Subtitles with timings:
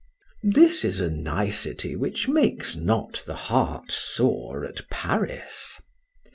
[0.55, 5.79] This is a nicety which makes not the heart sore at Paris.